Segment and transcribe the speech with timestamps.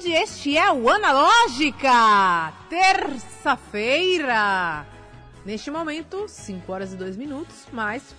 [0.00, 4.16] tarde, este é o Analógica, terça-feira.
[5.44, 8.14] Neste momento, 5 horas e 2 minutos, mas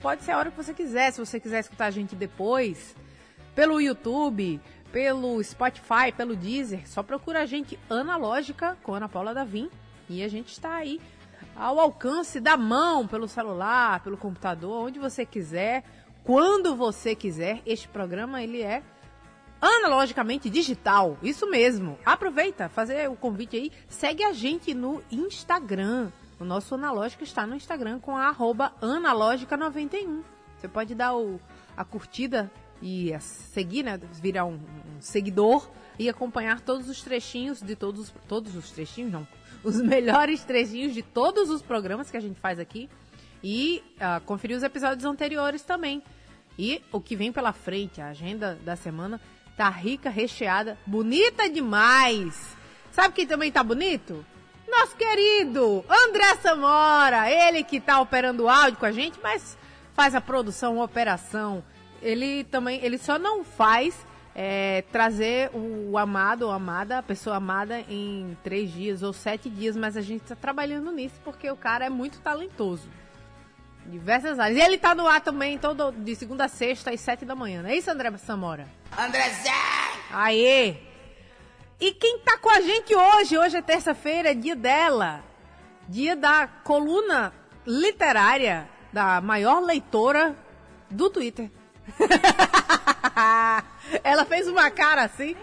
[0.00, 1.12] pode ser a hora que você quiser.
[1.12, 2.96] Se você quiser escutar a gente depois,
[3.54, 9.70] pelo YouTube, pelo Spotify, pelo Deezer, só procura a gente Analógica com Ana Paula Davim
[10.08, 11.00] e a gente está aí
[11.54, 15.84] ao alcance da mão, pelo celular, pelo computador, onde você quiser,
[16.24, 17.62] quando você quiser.
[17.64, 18.82] Este programa ele é
[19.66, 21.18] analogicamente digital.
[21.22, 21.98] Isso mesmo.
[22.04, 23.72] Aproveita, fazer o convite aí.
[23.88, 26.10] Segue a gente no Instagram.
[26.38, 30.22] O nosso analógico está no Instagram com a arroba analógica91.
[30.56, 31.40] Você pode dar o,
[31.76, 33.98] a curtida e a seguir, né?
[34.20, 39.26] Virar um, um, seguidor e acompanhar todos os trechinhos de todos, todos os trechinhos, não.
[39.64, 42.88] Os melhores trechinhos de todos os programas que a gente faz aqui.
[43.42, 46.02] E uh, conferir os episódios anteriores também.
[46.58, 49.20] E o que vem pela frente, a agenda da semana
[49.56, 52.54] Tá rica, recheada, bonita demais.
[52.90, 54.24] Sabe quem também tá bonito?
[54.68, 59.56] Nosso querido André Samora, ele que tá operando o áudio com a gente, mas
[59.94, 61.64] faz a produção, a operação.
[62.02, 67.80] Ele também, ele só não faz é, trazer o amado ou amada, a pessoa amada
[67.88, 71.86] em três dias ou sete dias, mas a gente está trabalhando nisso porque o cara
[71.86, 72.86] é muito talentoso.
[73.86, 74.58] Diversas áreas.
[74.58, 77.62] E ele tá no ar também, todo de segunda a sexta, às sete da manhã.
[77.62, 78.66] Não é isso, André Samora?
[78.98, 79.50] Andrezé!
[80.12, 80.76] Aê!
[81.80, 83.36] E quem tá com a gente hoje?
[83.36, 85.22] Hoje é terça-feira, é dia dela.
[85.88, 87.32] Dia da coluna
[87.66, 90.34] literária da maior leitora
[90.90, 91.50] do Twitter.
[94.02, 95.36] Ela fez uma cara assim.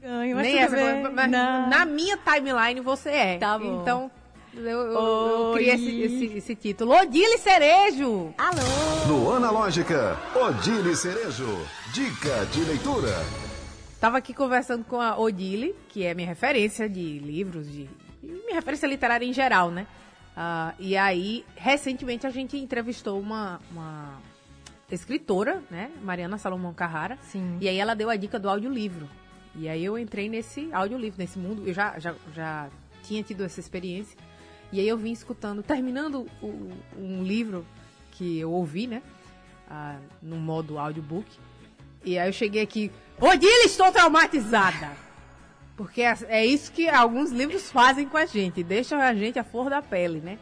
[0.00, 0.76] Ganho, Nem essa,
[1.12, 3.38] mas na minha timeline você é.
[3.38, 3.82] Tá bom.
[3.82, 4.10] Então,
[4.58, 6.92] eu, eu, eu criei esse, esse, esse, título.
[6.92, 8.34] Odile Cerejo!
[8.36, 9.06] Alô!
[9.06, 11.46] No Analógica, Odile Cerejo.
[11.92, 13.14] Dica de leitura.
[14.00, 17.88] Tava aqui conversando com a Odile, que é minha referência de livros, de
[18.22, 19.86] minha referência literária em geral, né?
[20.36, 24.20] Uh, e aí, recentemente a gente entrevistou uma, uma
[24.90, 25.90] escritora, né?
[26.02, 27.18] Mariana Salomão Carrara.
[27.22, 27.58] Sim.
[27.60, 29.08] E aí ela deu a dica do audiolivro.
[29.54, 31.66] E aí eu entrei nesse audiolivro, nesse mundo.
[31.66, 32.68] Eu já, já, já
[33.02, 34.16] tinha tido essa experiência.
[34.72, 37.66] E aí eu vim escutando, terminando o, um livro
[38.12, 39.02] que eu ouvi, né?
[39.68, 41.26] Ah, no modo audiobook.
[42.04, 42.90] E aí eu cheguei aqui,
[43.20, 44.90] Odile, estou traumatizada!
[45.76, 49.44] Porque é, é isso que alguns livros fazem com a gente, deixam a gente a
[49.44, 50.38] flor da pele, né?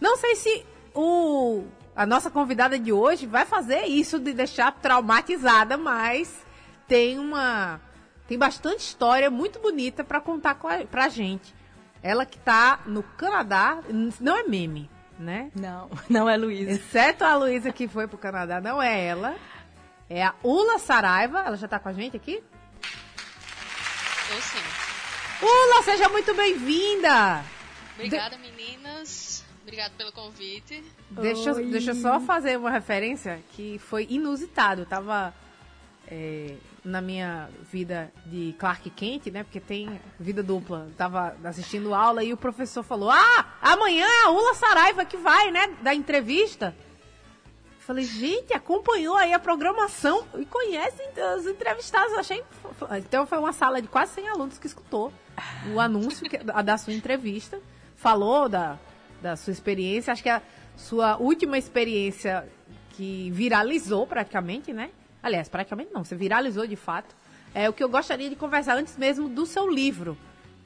[0.00, 0.64] Não sei se
[0.94, 1.64] o,
[1.94, 6.46] a nossa convidada de hoje vai fazer isso de deixar traumatizada, mas
[6.88, 7.80] tem uma
[8.26, 11.52] tem bastante história muito bonita para contar com a, gente.
[12.02, 13.80] Ela que tá no Canadá,
[14.20, 15.50] não é meme, né?
[15.54, 16.72] Não, não é Luísa.
[16.72, 19.36] Exceto a Luísa que foi pro Canadá, não é ela.
[20.08, 22.42] É a Ula Saraiva, ela já tá com a gente aqui?
[24.30, 24.58] Eu sim.
[25.42, 27.44] Ula, seja muito bem-vinda!
[27.94, 28.42] Obrigada, De...
[28.42, 29.44] meninas.
[29.62, 30.82] Obrigada pelo convite.
[31.10, 34.82] Deixa, deixa eu só fazer uma referência que foi inusitado.
[34.82, 35.34] Eu tava
[36.10, 39.44] é, na minha vida de Clark Kent, né?
[39.44, 40.88] Porque tem vida dupla.
[40.96, 45.50] Tava assistindo aula e o professor falou: Ah, amanhã é a Ula Saraiva que vai,
[45.50, 45.68] né?
[45.82, 46.74] Da entrevista.
[47.78, 51.02] Falei, gente, acompanhou aí a programação e conhece
[51.38, 52.12] os entrevistados.
[52.14, 52.42] Achei.
[52.98, 55.12] Então foi uma sala de quase 100 alunos que escutou
[55.74, 57.60] o anúncio que, da sua entrevista.
[57.96, 58.78] Falou da,
[59.20, 60.12] da sua experiência.
[60.12, 60.42] Acho que a
[60.76, 62.48] sua última experiência
[62.90, 64.90] que viralizou praticamente, né?
[65.22, 67.14] Aliás, praticamente não, você viralizou de fato.
[67.54, 70.16] É o que eu gostaria de conversar antes mesmo do seu livro,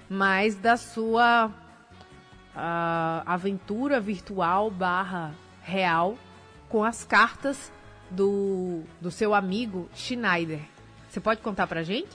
[0.09, 6.17] mas da sua uh, aventura virtual barra real
[6.69, 7.73] com as cartas
[8.11, 10.61] do, do seu amigo Schneider.
[11.09, 12.11] Você pode contar pra gente?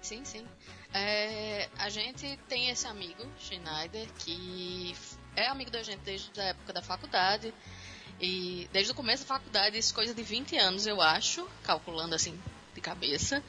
[0.00, 0.46] Sim, sim.
[0.92, 4.94] É, a gente tem esse amigo, Schneider, que
[5.36, 7.52] é amigo da gente desde a época da faculdade.
[8.20, 12.38] E desde o começo da faculdade, isso coisa de 20 anos, eu acho, calculando assim
[12.74, 13.42] de cabeça.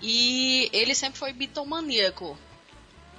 [0.00, 2.36] E ele sempre foi bitomaníaco.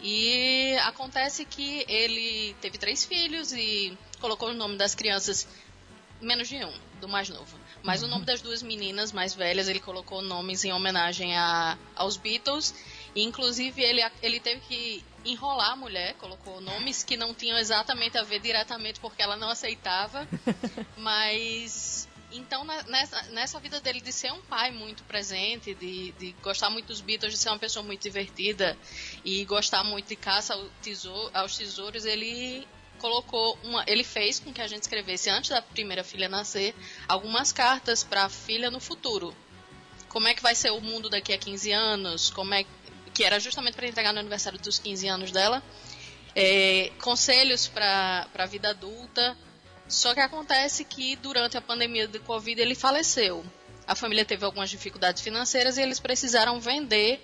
[0.02, 5.48] E acontece que ele teve três filhos e colocou o nome das crianças
[6.22, 7.58] menos de um, do mais novo.
[7.84, 8.08] Mas uhum.
[8.08, 12.74] o nome das duas meninas mais velhas, ele colocou nomes em homenagem a, aos Beatles.
[13.16, 18.18] E, inclusive, ele, ele teve que enrolar a mulher, colocou nomes que não tinham exatamente
[18.18, 20.28] a ver diretamente porque ela não aceitava.
[20.98, 26.70] mas então, nessa, nessa vida dele de ser um pai muito presente, de, de gostar
[26.70, 28.78] muito dos Beatles, de ser uma pessoa muito divertida
[29.26, 32.68] e gostar muito de caça ao tesouro, aos tesouros, ele
[33.00, 36.76] colocou uma, ele fez com que a gente escrevesse antes da primeira filha nascer
[37.08, 39.34] algumas cartas para a filha no futuro.
[40.08, 42.30] Como é que vai ser o mundo daqui a 15 anos?
[42.30, 42.64] Como é
[43.20, 45.62] que era justamente para entregar no aniversário dos 15 anos dela.
[46.34, 49.38] É, conselhos para a vida adulta.
[49.90, 53.46] Só que acontece que durante a pandemia do Covid ele faleceu.
[53.86, 57.22] A família teve algumas dificuldades financeiras e eles precisaram vender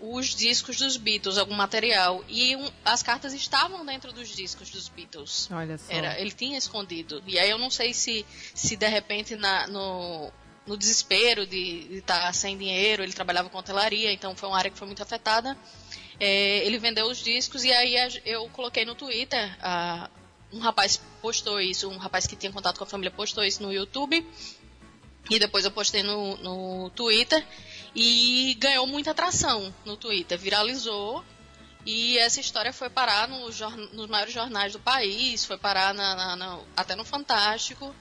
[0.00, 2.24] os discos dos Beatles, algum material.
[2.28, 5.48] E um, as cartas estavam dentro dos discos dos Beatles.
[5.50, 5.92] Olha só.
[5.92, 7.20] Era, ele tinha escondido.
[7.26, 8.24] E aí eu não sei se,
[8.54, 10.30] se de repente na, no,
[10.68, 14.70] no desespero de estar tá sem dinheiro, ele trabalhava com hotelaria, então foi uma área
[14.70, 15.56] que foi muito afetada.
[16.20, 17.94] É, ele vendeu os discos e aí
[18.24, 19.56] eu coloquei no Twitter.
[19.62, 20.10] A,
[20.52, 23.72] um rapaz postou isso, um rapaz que tinha contato com a família postou isso no
[23.72, 24.24] YouTube.
[25.30, 27.44] E depois eu postei no, no Twitter
[27.94, 31.24] e ganhou muita atração no Twitter, viralizou.
[31.86, 36.36] E essa história foi parar no, nos maiores jornais do país, foi parar na, na,
[36.36, 37.94] na, até no Fantástico.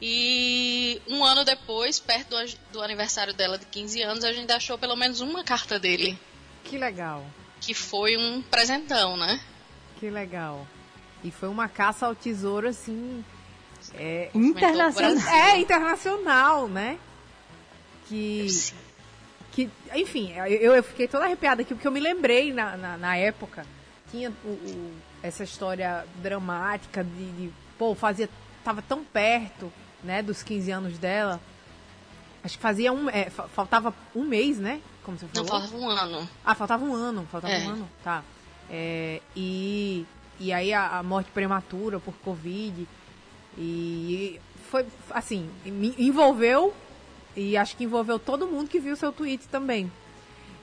[0.00, 4.76] E um ano depois, perto do, do, aniversário dela de 15 anos, a gente achou
[4.76, 6.18] pelo menos uma carta dele.
[6.64, 7.24] Que legal.
[7.60, 9.40] Que foi um presentão, né?
[9.98, 10.66] Que legal.
[11.24, 13.24] E foi uma caça ao tesouro, assim.
[13.94, 15.34] É, internacional.
[15.34, 16.98] É, internacional, né?
[18.08, 18.46] Que.
[19.52, 23.16] Que, enfim, eu, eu fiquei toda arrepiada aqui, porque eu me lembrei na, na, na
[23.16, 23.64] época.
[24.10, 27.52] Tinha o, o, essa história dramática de, de.
[27.78, 28.28] Pô, fazia.
[28.62, 29.72] Tava tão perto,
[30.06, 31.40] né, dos 15 anos dela.
[32.42, 33.10] Acho que fazia um.
[33.10, 34.80] É, faltava um mês, né?
[35.02, 35.44] Como você falou?
[35.44, 36.28] Não, faltava um ano.
[36.44, 37.28] Ah, faltava um ano.
[37.30, 37.66] Faltava é.
[37.66, 37.90] um ano.
[38.04, 38.22] Tá.
[38.70, 40.06] É, e,
[40.38, 42.86] e aí a, a, morte prematura por Covid.
[43.58, 46.72] E foi, assim, me envolveu
[47.34, 49.90] e acho que envolveu todo mundo que viu seu tweet também.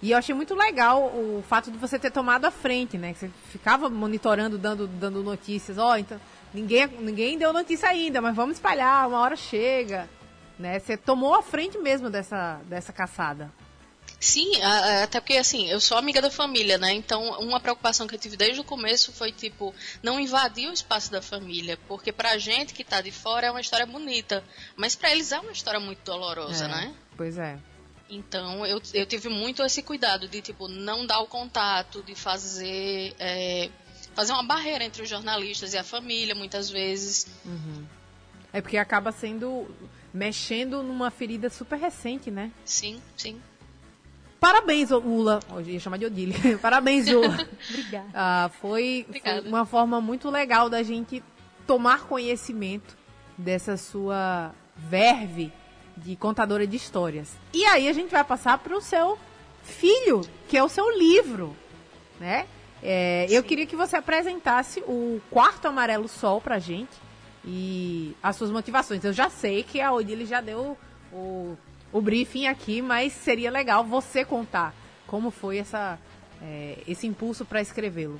[0.01, 3.13] E eu achei muito legal o fato de você ter tomado a frente, né?
[3.13, 5.78] Que você ficava monitorando, dando, dando notícias.
[5.78, 6.19] Ó, oh, então,
[6.54, 10.10] ninguém, ninguém deu notícia ainda, mas vamos espalhar, uma hora chega.
[10.58, 10.80] Né?
[10.80, 13.52] Você tomou a frente mesmo dessa, dessa caçada.
[14.20, 14.62] Sim,
[15.04, 16.94] até porque assim, eu sou amiga da família, né?
[16.94, 21.12] Então, uma preocupação que eu tive desde o começo foi tipo, não invadir o espaço
[21.12, 24.42] da família, porque pra gente que tá de fora é uma história bonita,
[24.78, 26.96] mas para eles é uma história muito dolorosa, é, né?
[27.18, 27.60] Pois é.
[28.10, 33.14] Então, eu, eu tive muito esse cuidado de, tipo, não dar o contato, de fazer
[33.20, 33.70] é,
[34.13, 37.27] fazer uma barreira entre os jornalistas e a família, muitas vezes.
[37.45, 37.86] Uhum.
[38.51, 39.68] É porque acaba sendo
[40.13, 42.51] mexendo numa ferida super recente, né?
[42.63, 43.42] Sim, sim.
[44.39, 45.39] Parabéns, Ula.
[45.51, 46.36] Hoje ia chamar de Odile.
[46.62, 47.48] Parabéns, Ula.
[47.69, 48.10] Obrigada.
[48.13, 51.24] Ah, foi, foi, uma forma muito legal da gente
[51.65, 52.98] tomar conhecimento
[53.38, 55.51] dessa sua verve
[55.95, 57.31] de contadora de histórias.
[57.54, 59.18] E aí a gente vai passar para o seu
[59.63, 61.56] filho, que é o seu livro,
[62.19, 62.45] né?
[62.84, 66.92] É, eu queria que você apresentasse o Quarto Amarelo Sol pra gente
[67.46, 69.04] e as suas motivações.
[69.04, 70.78] Eu já sei que a Odile já deu
[71.12, 71.58] o
[71.94, 74.74] o briefing aqui, mas seria legal você contar
[75.06, 76.00] como foi essa,
[76.42, 78.20] é, esse impulso para escrevê-lo.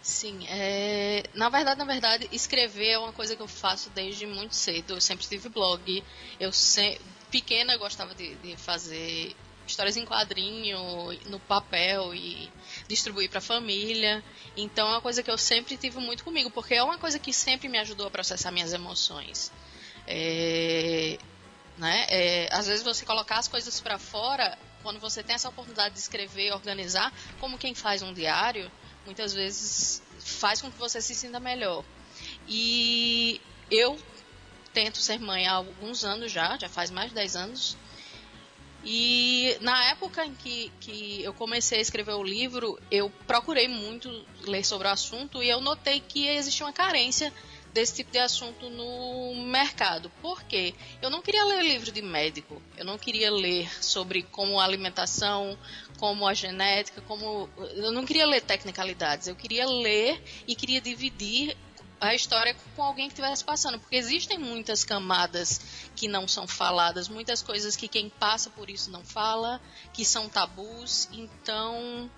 [0.00, 4.54] Sim, é, na verdade, na verdade, escrever é uma coisa que eu faço desde muito
[4.54, 4.94] cedo.
[4.94, 6.02] Eu sempre tive blog.
[6.40, 6.98] Eu se,
[7.30, 9.36] pequena gostava de, de fazer
[9.66, 10.78] histórias em quadrinho,
[11.26, 12.50] no papel e
[12.92, 14.22] distribuir para a família.
[14.56, 17.32] Então é uma coisa que eu sempre tive muito comigo, porque é uma coisa que
[17.32, 19.50] sempre me ajudou a processar minhas emoções.
[20.06, 21.18] É,
[21.78, 22.06] né?
[22.08, 26.00] É, às vezes você colocar as coisas para fora, quando você tem essa oportunidade de
[26.00, 28.70] escrever, organizar, como quem faz um diário,
[29.06, 31.84] muitas vezes faz com que você se sinta melhor.
[32.46, 33.40] E
[33.70, 33.98] eu
[34.72, 37.76] tento ser mãe há alguns anos já, já faz mais de 10 anos.
[38.84, 44.08] E na época em que, que eu comecei a escrever o livro, eu procurei muito
[44.44, 47.32] ler sobre o assunto e eu notei que existia uma carência
[47.72, 50.10] desse tipo de assunto no mercado.
[50.20, 50.74] Por quê?
[51.00, 52.60] Eu não queria ler livro de médico.
[52.76, 55.56] Eu não queria ler sobre como a alimentação,
[55.98, 57.48] como a genética, como.
[57.74, 59.28] Eu não queria ler tecnicalidades.
[59.28, 61.56] Eu queria ler e queria dividir
[62.02, 65.60] a história com alguém que estivesse passando, porque existem muitas camadas
[65.94, 69.60] que não são faladas, muitas coisas que quem passa por isso não fala,
[69.92, 71.08] que são tabus.
[71.12, 72.10] Então,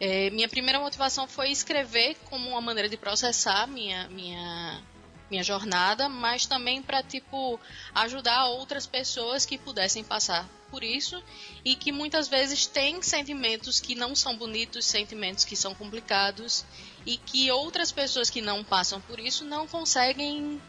[0.00, 4.82] é, minha primeira motivação foi escrever como uma maneira de processar minha, minha,
[5.30, 7.60] minha jornada, mas também para tipo
[7.94, 11.22] ajudar outras pessoas que pudessem passar por isso
[11.64, 16.64] e que muitas vezes têm sentimentos que não são bonitos, sentimentos que são complicados
[17.06, 20.60] e que outras pessoas que não passam por isso não conseguem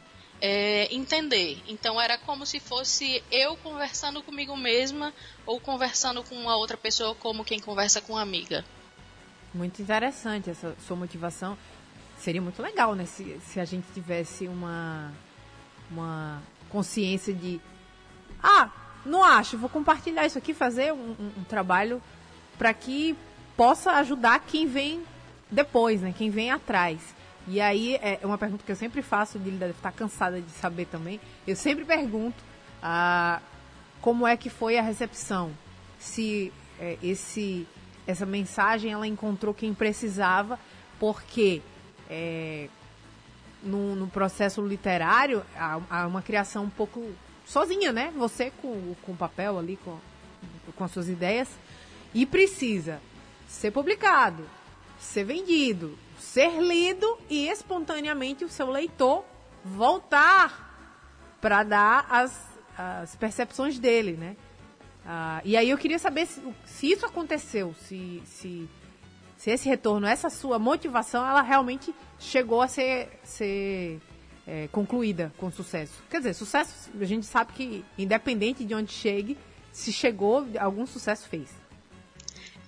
[0.42, 1.62] é, entender.
[1.68, 5.14] Então era como se fosse eu conversando comigo mesma
[5.46, 8.66] ou conversando com uma outra pessoa como quem conversa com uma amiga.
[9.54, 11.58] Muito interessante essa sua motivação.
[12.18, 13.06] Seria muito legal, né?
[13.06, 15.12] Se, se a gente tivesse uma,
[15.90, 17.60] uma consciência de.
[18.42, 18.70] Ah,
[19.06, 22.02] não acho, vou compartilhar isso aqui, fazer um, um, um trabalho
[22.58, 23.16] para que
[23.58, 25.04] possa ajudar quem vem
[25.52, 26.14] depois, né?
[26.18, 27.00] Quem vem atrás.
[27.48, 30.86] E aí é uma pergunta que eu sempre faço, ele deve estar cansada de saber
[30.86, 31.20] também.
[31.46, 32.42] Eu sempre pergunto
[32.82, 33.42] ah,
[34.00, 35.52] como é que foi a recepção,
[36.00, 37.68] se é, esse
[38.08, 40.60] essa mensagem ela encontrou quem precisava,
[41.00, 41.62] porque
[42.10, 42.68] é,
[43.64, 47.14] no, no, processo literário há, há, uma criação um pouco
[47.46, 48.12] sozinha, né?
[48.18, 49.98] Você com, com o papel ali, com,
[50.76, 51.48] com as suas ideias,
[52.14, 53.00] e precisa
[53.48, 54.44] ser publicado,
[55.02, 59.26] ser vendido, ser lido e espontaneamente o seu leitor
[59.66, 60.70] voltar
[61.42, 64.38] para dar as, as percepções dele, né?
[65.06, 68.70] Ah, e aí eu queria saber se, se isso aconteceu, se, se,
[69.36, 74.00] se, esse retorno, essa sua motivação, ela realmente chegou a ser, ser
[74.46, 76.04] é, concluída com sucesso.
[76.10, 79.36] Quer dizer, sucesso, a gente sabe que independente de onde chegue,
[79.72, 81.61] se chegou, algum sucesso fez.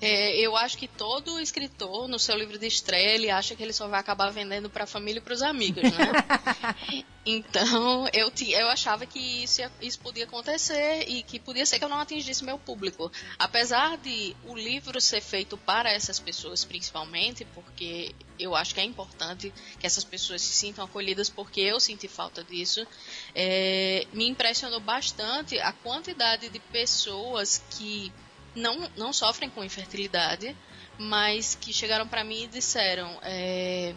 [0.04, 3.72] É, eu acho que todo escritor, no seu livro de estreia, ele acha que ele
[3.72, 7.06] só vai acabar vendendo para a família e para os amigos, né?
[7.26, 11.90] então, eu, eu achava que isso, isso podia acontecer e que podia ser que eu
[11.90, 13.10] não atingisse meu público.
[13.40, 18.84] Apesar de o livro ser feito para essas pessoas, principalmente, porque eu acho que é
[18.84, 22.86] importante que essas pessoas se sintam acolhidas, porque eu senti falta disso,
[23.34, 28.12] é, me impressionou bastante a quantidade de pessoas que
[28.56, 30.56] não, não sofrem com infertilidade,
[30.98, 33.96] mas que chegaram para mim e disseram: é,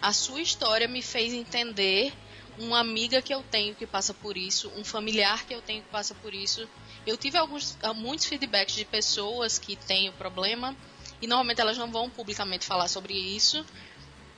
[0.00, 2.12] a sua história me fez entender
[2.58, 5.88] uma amiga que eu tenho que passa por isso, um familiar que eu tenho que
[5.88, 6.68] passa por isso.
[7.06, 10.76] Eu tive alguns, muitos feedbacks de pessoas que têm o problema
[11.20, 13.64] e normalmente elas não vão publicamente falar sobre isso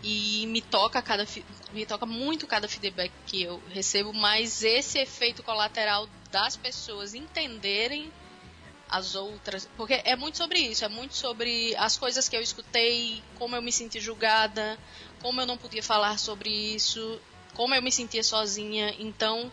[0.03, 1.27] e me toca cada
[1.73, 8.13] me toca muito cada feedback que eu recebo, mas esse efeito colateral das pessoas entenderem
[8.95, 9.69] as outras.
[9.77, 13.63] Porque é muito sobre isso, é muito sobre as coisas que eu escutei, como eu
[13.63, 14.79] me senti julgada,
[15.21, 17.21] como eu não podia falar sobre isso,
[17.55, 18.95] como eu me sentia sozinha.
[18.99, 19.51] Então,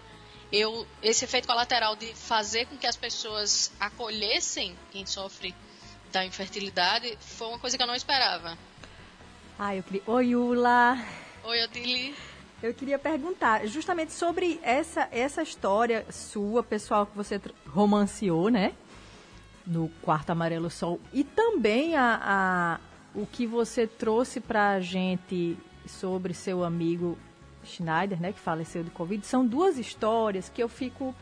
[0.52, 5.56] eu esse efeito colateral de fazer com que as pessoas acolhessem quem sofre
[6.12, 8.58] da infertilidade foi uma coisa que eu não esperava.
[9.58, 10.04] Ah, eu queria.
[10.06, 10.98] Oi, Ula!
[11.44, 12.16] Oi, Odile!
[12.62, 18.74] Eu queria perguntar justamente sobre essa, essa história sua, pessoal, que você romanceou, né?
[19.66, 21.00] No Quarto Amarelo Sol.
[21.14, 22.80] E também a, a
[23.14, 27.18] o que você trouxe para a gente sobre seu amigo
[27.64, 31.14] Schneider, né, que faleceu de Covid, são duas histórias que eu fico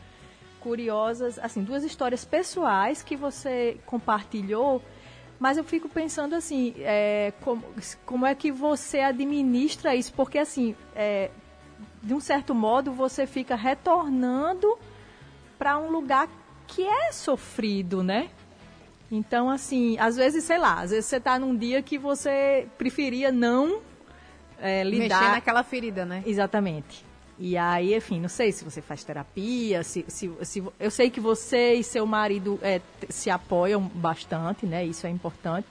[0.60, 4.82] curiosas, assim, duas histórias pessoais que você compartilhou,
[5.38, 7.64] mas eu fico pensando assim, é, como,
[8.04, 10.12] como é que você administra isso?
[10.12, 11.30] Porque, assim, é,
[12.02, 14.78] de um certo modo, você fica retornando
[15.58, 16.28] para um lugar
[16.70, 18.30] que é sofrido, né?
[19.10, 23.32] Então, assim, às vezes, sei lá, às vezes você está num dia que você preferia
[23.32, 23.80] não
[24.60, 25.18] é, lidar...
[25.18, 26.22] Mexer naquela ferida, né?
[26.24, 27.04] Exatamente.
[27.36, 31.18] E aí, enfim, não sei se você faz terapia, se, se, se eu sei que
[31.18, 34.84] você e seu marido é, se apoiam bastante, né?
[34.84, 35.66] Isso é importante.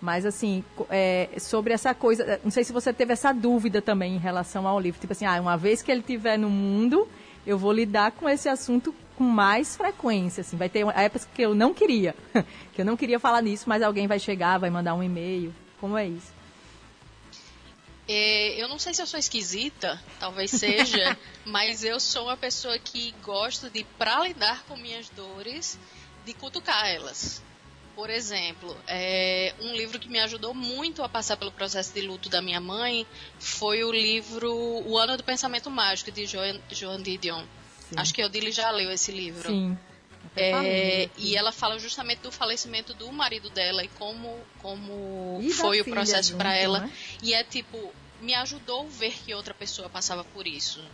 [0.00, 4.18] Mas, assim, é, sobre essa coisa, não sei se você teve essa dúvida também em
[4.18, 5.00] relação ao livro.
[5.00, 7.06] Tipo assim, ah, uma vez que ele estiver no mundo,
[7.44, 10.56] eu vou lidar com esse assunto com mais frequência, assim.
[10.56, 12.14] Vai ter épocas que eu não queria,
[12.72, 15.52] que eu não queria falar nisso, mas alguém vai chegar, vai mandar um e-mail.
[15.80, 16.32] Como é isso?
[18.06, 22.78] É, eu não sei se eu sou esquisita, talvez seja, mas eu sou uma pessoa
[22.78, 25.76] que gosto de, para lidar com minhas dores,
[26.24, 27.42] de cutucar elas.
[27.96, 32.28] Por exemplo, é, um livro que me ajudou muito a passar pelo processo de luto
[32.28, 33.04] da minha mãe
[33.40, 34.54] foi o livro
[34.86, 37.44] O Ano do Pensamento Mágico, de Joan, Joan Didion.
[37.88, 37.94] Sim.
[37.96, 39.48] Acho que a Odile já leu esse livro.
[39.48, 39.78] Sim.
[40.36, 45.80] É, e ela fala justamente do falecimento do marido dela e como, como e foi
[45.80, 46.80] o processo para ela.
[46.80, 46.92] Né?
[47.22, 50.84] E é tipo, me ajudou a ver que outra pessoa passava por isso.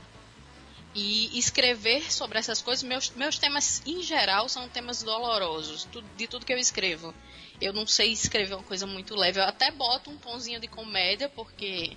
[0.95, 6.47] E escrever sobre essas coisas, meus, meus temas em geral são temas dolorosos, de tudo
[6.47, 7.13] que eu escrevo.
[7.61, 11.29] Eu não sei escrever uma coisa muito leve, eu até boto um tonzinho de comédia,
[11.29, 11.97] porque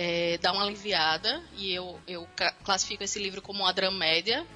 [0.00, 2.28] é, dá uma aliviada e eu, eu
[2.62, 4.46] classifico esse livro como uma dramédia.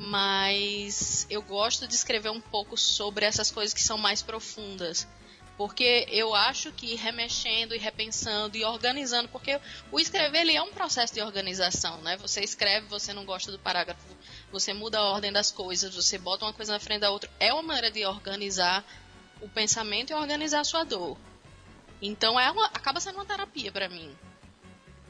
[0.00, 5.08] mas eu gosto de escrever um pouco sobre essas coisas que são mais profundas.
[5.56, 9.58] Porque eu acho que remexendo e repensando e organizando, porque
[9.90, 12.18] o escrever ele é um processo de organização, né?
[12.18, 14.04] Você escreve, você não gosta do parágrafo,
[14.52, 17.30] você muda a ordem das coisas, você bota uma coisa na frente da outra.
[17.40, 18.84] É uma maneira de organizar
[19.40, 21.16] o pensamento e organizar a sua dor.
[22.02, 24.14] Então é uma, acaba sendo uma terapia para mim.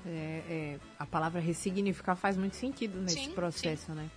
[0.07, 3.93] É, é, a palavra ressignificar faz muito sentido nesse sim, processo, sim.
[3.93, 4.09] né?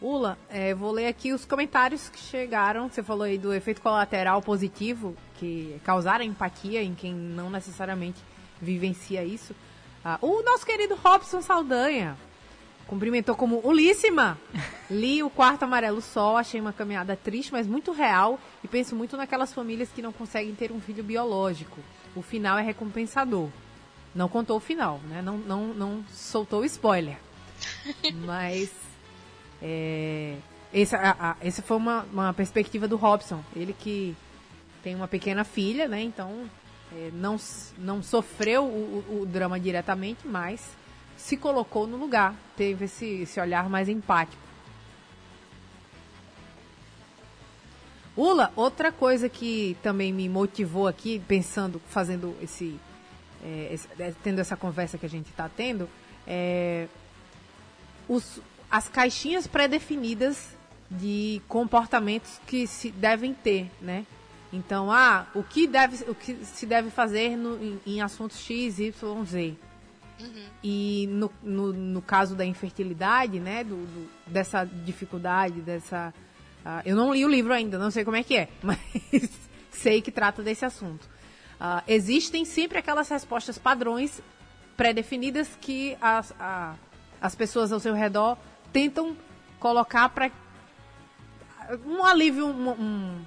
[0.00, 2.88] Ula, é, vou ler aqui os comentários que chegaram.
[2.88, 8.20] Você falou aí do efeito colateral positivo, que causar empatia em quem não necessariamente
[8.60, 9.54] vivencia isso.
[10.04, 12.16] Ah, o nosso querido Robson Saldanha
[12.86, 14.38] cumprimentou como Ulíssima.
[14.90, 18.38] Li o quarto amarelo sol, achei uma caminhada triste, mas muito real.
[18.62, 21.80] E penso muito naquelas famílias que não conseguem ter um filho biológico.
[22.14, 23.48] O final é recompensador.
[24.14, 25.20] Não contou o final, né?
[25.20, 27.18] Não, não, não soltou o spoiler.
[28.24, 28.70] Mas
[29.60, 30.36] é,
[30.72, 33.42] essa, a, a, essa foi uma, uma perspectiva do Robson.
[33.56, 34.16] Ele que
[34.82, 36.02] tem uma pequena filha, né?
[36.02, 36.48] Então
[36.92, 37.36] é, não,
[37.78, 40.76] não sofreu o, o, drama diretamente, mas
[41.16, 44.42] se colocou no lugar, teve esse, esse olhar mais empático.
[48.16, 52.78] Ula, outra coisa que também me motivou aqui, pensando, fazendo esse,
[53.44, 53.88] é, esse
[54.22, 55.88] tendo essa conversa que a gente está tendo,
[56.26, 56.88] é
[58.08, 60.56] os, as caixinhas pré-definidas
[60.90, 64.06] de comportamentos que se devem ter, né?
[64.52, 68.78] Então, ah, o que, deve, o que se deve fazer no, em, em assuntos X,
[68.78, 69.56] Y, Z.
[70.20, 70.44] Uhum.
[70.62, 76.14] E no, no, no, caso da infertilidade, né, do, do dessa dificuldade, dessa...
[76.64, 78.78] Uh, eu não li o livro ainda, não sei como é que é, mas
[79.72, 81.08] sei que trata desse assunto.
[81.60, 84.20] Uh, existem sempre aquelas respostas padrões
[84.76, 86.74] pré-definidas que as, a,
[87.20, 88.36] as pessoas ao seu redor
[88.72, 89.16] tentam
[89.58, 90.30] colocar para
[91.86, 93.24] um alívio um, um,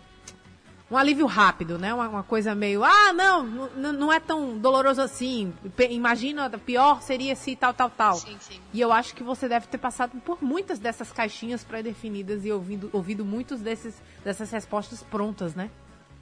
[0.92, 1.94] um, alívio rápido, né?
[1.94, 5.54] Uma, uma, coisa meio, ah, não, não é tão doloroso assim.
[5.90, 8.16] Imagina, pior seria se tal, tal, tal.
[8.16, 8.60] Sim, sim.
[8.74, 12.90] E eu acho que você deve ter passado por muitas dessas caixinhas pré-definidas e ouvido,
[12.94, 15.72] ouvido muitos desses, dessas respostas prontas, né?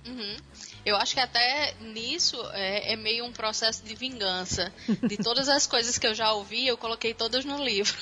[0.05, 0.37] Uhum.
[0.85, 4.71] Eu acho que até nisso é, é, meio um processo de vingança.
[5.07, 7.97] De todas as coisas que eu já ouvi, eu coloquei todas no livro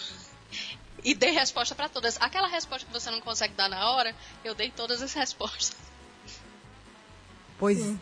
[1.04, 2.20] e dei resposta para todas.
[2.22, 5.78] Aquela resposta que você não consegue dar na hora, eu dei todas as respostas.
[7.58, 7.96] Pois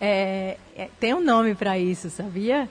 [0.00, 2.68] é, é, tem um nome para isso, sabia?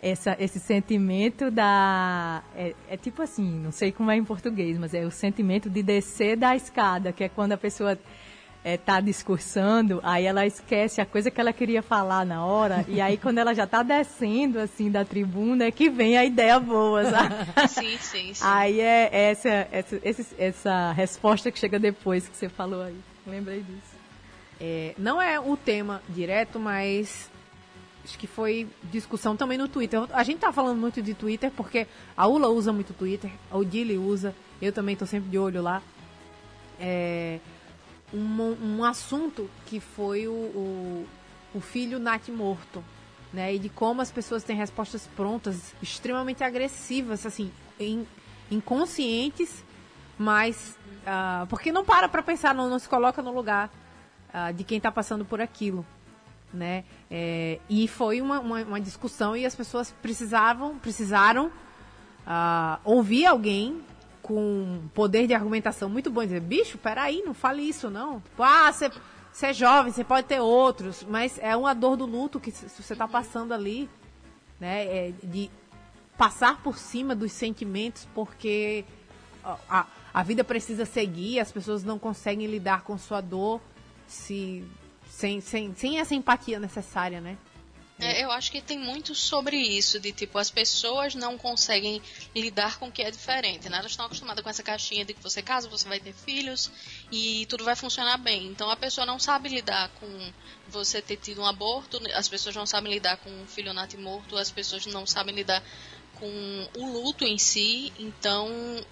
[0.00, 2.42] Essa, esse sentimento da.
[2.56, 5.82] É, é, tipo assim, não sei como é em português, mas é o sentimento de
[5.82, 7.96] descer da escada, que é quando a pessoa
[8.64, 13.00] está é, discursando, aí ela esquece a coisa que ela queria falar na hora, e
[13.00, 17.04] aí quando ela já está descendo, assim, da tribuna, é que vem a ideia boa,
[17.04, 17.34] sabe?
[17.68, 18.44] Sim, sim, sim.
[18.44, 22.96] Aí é essa, essa, essa, essa resposta que chega depois que você falou aí.
[23.26, 23.92] Lembrei disso.
[24.60, 27.30] É, não é o tema direto, mas
[28.04, 30.00] acho que foi discussão também no Twitter.
[30.12, 33.98] A gente tá falando muito de Twitter porque a Ula usa muito Twitter, a Odile
[33.98, 35.82] usa, eu também tô sempre de olho lá.
[36.80, 37.38] É,
[38.12, 41.06] um, um assunto que foi o, o,
[41.54, 42.84] o filho Nat morto,
[43.32, 43.54] né?
[43.54, 48.06] E de como as pessoas têm respostas prontas, extremamente agressivas, assim, in,
[48.50, 49.64] inconscientes,
[50.18, 53.70] mas uh, porque não para para pensar, não, não, se coloca no lugar
[54.28, 55.84] uh, de quem está passando por aquilo,
[56.52, 56.84] né?
[57.10, 63.82] É, e foi uma, uma, uma, discussão e as pessoas precisavam, precisaram uh, ouvir alguém
[64.32, 68.20] com poder de argumentação muito bom, dizer, bicho, peraí, não fale isso não.
[68.20, 72.40] Tipo, ah, você é jovem, você pode ter outros, mas é uma dor do luto
[72.40, 73.90] que você está passando ali,
[74.58, 74.84] né?
[74.86, 75.50] É de
[76.16, 78.84] passar por cima dos sentimentos porque
[79.68, 83.60] a, a vida precisa seguir, as pessoas não conseguem lidar com sua dor
[84.06, 84.64] se,
[85.08, 87.36] sem, sem, sem essa empatia necessária, né?
[88.02, 92.02] É, eu acho que tem muito sobre isso, de tipo, as pessoas não conseguem
[92.34, 93.78] lidar com o que é diferente, né?
[93.78, 96.70] Elas estão acostumadas com essa caixinha de que você casa, você vai ter filhos
[97.12, 98.46] e tudo vai funcionar bem.
[98.46, 100.32] Então a pessoa não sabe lidar com
[100.66, 104.36] você ter tido um aborto, as pessoas não sabem lidar com um filho nato morto,
[104.36, 105.62] as pessoas não sabem lidar
[106.14, 108.48] com o luto em si, então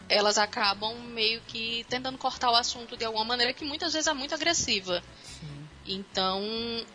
[0.09, 4.13] elas acabam meio que tentando cortar o assunto de alguma maneira que muitas vezes é
[4.13, 5.03] muito agressiva.
[5.93, 6.41] Então,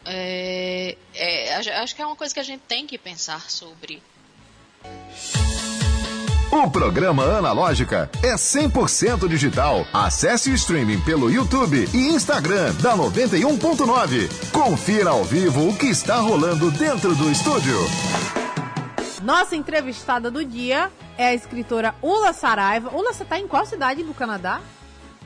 [0.06, 4.02] é, é, acho que é uma coisa que a gente tem que pensar sobre.
[6.50, 9.86] O programa Analógica é 100% digital.
[9.92, 14.52] Acesse o streaming pelo YouTube e Instagram da 91.9.
[14.52, 17.78] Confira ao vivo o que está rolando dentro do estúdio.
[19.22, 22.96] Nossa entrevistada do dia é a escritora Ula Saraiva.
[22.96, 24.62] Ula, você está em qual cidade do Canadá?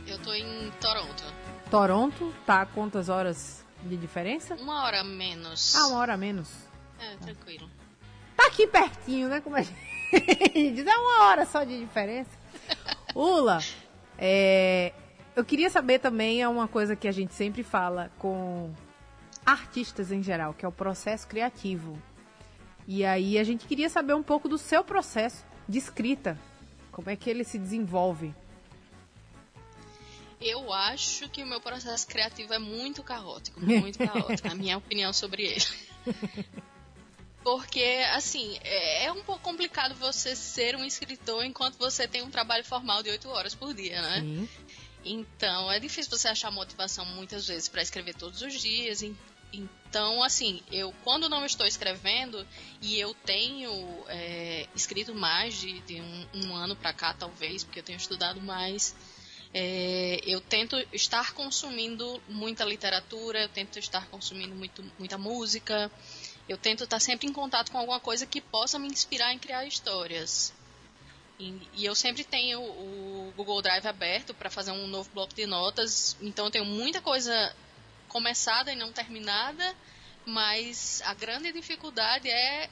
[0.08, 1.23] Eu estou em Toronto.
[1.69, 4.55] Toronto, tá quantas horas de diferença?
[4.55, 5.75] Uma hora menos.
[5.75, 6.49] Ah, uma hora menos.
[6.99, 7.69] É, tranquilo.
[8.35, 9.41] Tá aqui pertinho, né?
[9.41, 9.61] Como a
[10.11, 12.31] gente diz, é uma hora só de diferença.
[13.15, 13.59] Ula,
[14.17, 14.93] é,
[15.35, 18.73] eu queria saber também, é uma coisa que a gente sempre fala com
[19.45, 21.97] artistas em geral, que é o processo criativo.
[22.87, 26.37] E aí a gente queria saber um pouco do seu processo de escrita.
[26.91, 28.33] Como é que ele se desenvolve?
[30.41, 35.12] Eu acho que o meu processo criativo é muito caótico, muito caótico, a minha opinião
[35.12, 35.65] sobre ele.
[37.43, 42.30] Porque, assim, é, é um pouco complicado você ser um escritor enquanto você tem um
[42.30, 44.19] trabalho formal de 8 horas por dia, né?
[44.19, 44.49] Sim.
[45.04, 49.02] Então, é difícil você achar motivação muitas vezes para escrever todos os dias.
[49.52, 52.45] Então, assim, eu quando não estou escrevendo
[52.82, 53.71] e eu tenho
[54.08, 58.41] é, escrito mais de, de um, um, ano para cá, talvez, porque eu tenho estudado
[58.41, 58.95] mais,
[59.53, 65.91] é, eu tento estar consumindo muita literatura, eu tento estar consumindo muito, muita música,
[66.47, 69.65] eu tento estar sempre em contato com alguma coisa que possa me inspirar em criar
[69.65, 70.53] histórias.
[71.39, 75.45] E, e eu sempre tenho o Google Drive aberto para fazer um novo bloco de
[75.45, 77.55] notas, então eu tenho muita coisa
[78.07, 79.75] começada e não terminada,
[80.25, 82.69] mas a grande dificuldade é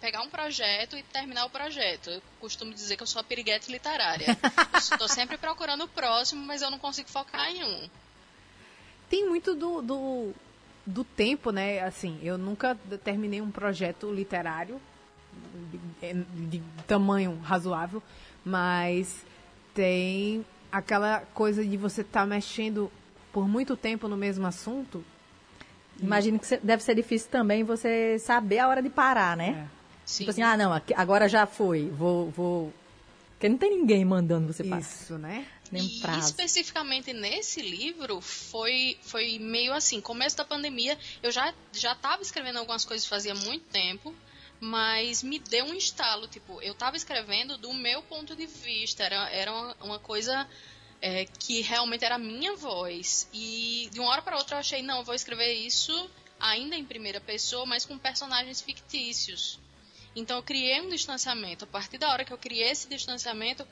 [0.00, 2.10] pegar um projeto e terminar o projeto.
[2.10, 4.26] Eu costumo dizer que eu sou a piriguete literária.
[4.76, 7.88] Estou sempre procurando o próximo, mas eu não consigo focar em um.
[9.08, 10.32] Tem muito do, do,
[10.86, 11.80] do tempo, né?
[11.80, 14.80] Assim, eu nunca terminei um projeto literário
[16.00, 16.12] de,
[16.48, 18.02] de tamanho razoável,
[18.44, 19.24] mas
[19.72, 22.90] tem aquela coisa de você estar tá mexendo
[23.32, 25.04] por muito tempo no mesmo assunto.
[26.00, 29.68] Imagino que deve ser difícil também você saber a hora de parar, né?
[29.70, 29.83] É.
[30.04, 30.24] Sim.
[30.24, 32.72] Tipo assim, ah, não, agora já foi, vou, vou.
[33.32, 34.80] Porque não tem ninguém mandando você parar.
[34.80, 35.46] Isso, né?
[35.72, 36.28] Nem e prazo.
[36.28, 42.58] especificamente nesse livro foi foi meio assim, começo da pandemia, eu já já estava escrevendo
[42.58, 44.14] algumas coisas fazia muito tempo,
[44.60, 49.28] mas me deu um estalo, tipo, eu estava escrevendo do meu ponto de vista, era,
[49.30, 50.46] era uma, uma coisa
[51.02, 53.28] é, que realmente era a minha voz.
[53.32, 56.84] E de uma hora para outra eu achei, não, eu vou escrever isso ainda em
[56.84, 59.58] primeira pessoa, mas com personagens fictícios.
[60.14, 61.64] Então eu criei um distanciamento.
[61.64, 63.66] A partir da hora que eu criei esse distanciamento,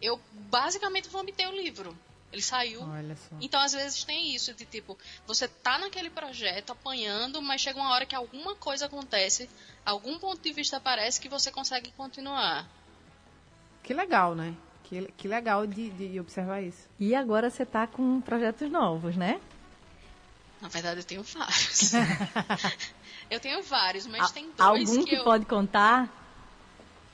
[0.00, 1.96] eu basicamente vomitei o livro.
[2.32, 2.80] Ele saiu.
[3.42, 7.90] Então, às vezes, tem isso de tipo, você tá naquele projeto apanhando, mas chega uma
[7.90, 9.50] hora que alguma coisa acontece,
[9.84, 12.66] algum ponto de vista aparece que você consegue continuar.
[13.82, 14.56] Que legal, né?
[14.84, 16.88] Que, que legal de, de observar isso.
[16.98, 19.38] E agora você tá com projetos novos, né?
[20.58, 21.92] Na verdade, eu tenho vários.
[23.32, 25.24] eu tenho vários, mas tem dois Algum que, que eu...
[25.24, 26.08] pode contar?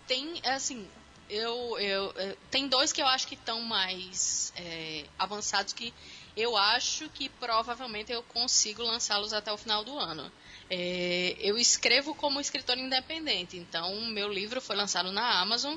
[0.06, 0.88] Tem, assim,
[1.30, 5.94] eu, eu, eu, tem dois que eu acho que estão mais é, avançados que
[6.36, 10.30] eu acho que provavelmente eu consigo lançá-los até o final do ano.
[10.68, 15.76] É, eu escrevo como escritor independente, então meu livro foi lançado na Amazon.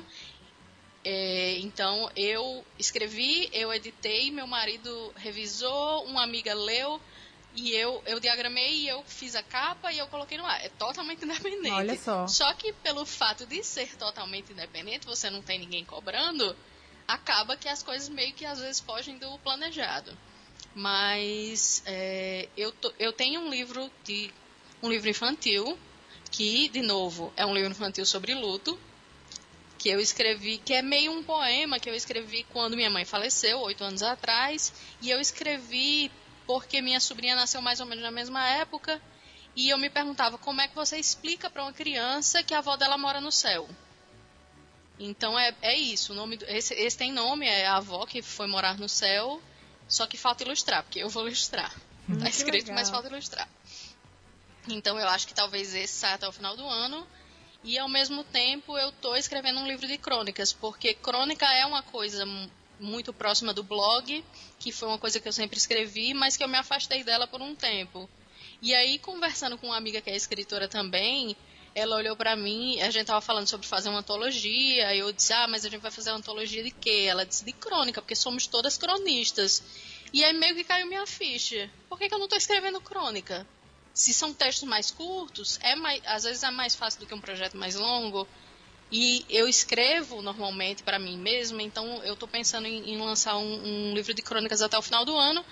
[1.04, 7.00] É, então eu escrevi, eu editei, meu marido revisou, uma amiga leu,
[7.54, 10.64] e eu, eu diagramei e eu fiz a capa e eu coloquei no ar.
[10.64, 11.70] É totalmente independente.
[11.70, 12.26] Olha só.
[12.26, 16.56] Só que pelo fato de ser totalmente independente, você não tem ninguém cobrando,
[17.06, 20.16] acaba que as coisas meio que às vezes fogem do planejado.
[20.74, 24.32] Mas é, eu, eu tenho um livro de
[24.82, 25.78] um livro infantil
[26.30, 28.78] que, de novo, é um livro infantil sobre luto
[29.78, 33.58] que eu escrevi, que é meio um poema que eu escrevi quando minha mãe faleceu,
[33.60, 36.08] oito anos atrás, e eu escrevi
[36.46, 39.00] porque minha sobrinha nasceu mais ou menos na mesma época
[39.54, 42.76] e eu me perguntava como é que você explica para uma criança que a avó
[42.76, 43.68] dela mora no céu.
[44.98, 48.46] Então é, é isso, o nome esse, esse tem nome, é a avó que foi
[48.46, 49.42] morar no céu,
[49.88, 51.74] só que falta ilustrar, porque eu vou ilustrar.
[52.08, 52.74] Hum, tá escrito, legal.
[52.76, 53.48] mas falta ilustrar.
[54.68, 57.06] Então eu acho que talvez esse saia até o final do ano.
[57.64, 61.82] E ao mesmo tempo eu estou escrevendo um livro de crônicas, porque crônica é uma
[61.82, 62.24] coisa
[62.82, 64.24] muito próxima do blog,
[64.58, 67.40] que foi uma coisa que eu sempre escrevi, mas que eu me afastei dela por
[67.40, 68.08] um tempo.
[68.60, 71.36] E aí, conversando com uma amiga que é escritora também,
[71.74, 75.32] ela olhou para mim, a gente tava falando sobre fazer uma antologia, aí eu disse,
[75.32, 77.06] ah, mas a gente vai fazer uma antologia de quê?
[77.08, 79.62] Ela disse, de crônica, porque somos todas cronistas.
[80.12, 81.70] E aí meio que caiu minha ficha.
[81.88, 83.46] Por que, que eu não estou escrevendo crônica?
[83.94, 87.20] Se são textos mais curtos, é mais, às vezes é mais fácil do que um
[87.20, 88.28] projeto mais longo.
[88.92, 93.90] E eu escrevo normalmente para mim mesma, então eu estou pensando em, em lançar um,
[93.90, 95.42] um, livro de crônicas até o final do ano,